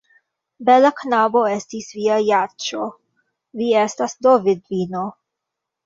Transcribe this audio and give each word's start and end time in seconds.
Bela 0.69 0.89
knabo 1.01 1.43
estis 1.57 1.91
via 1.99 2.17
Jaĉjo; 2.31 2.89
vi 3.63 3.71
estas 3.87 4.21
do 4.29 4.37
vidvino! 4.49 5.11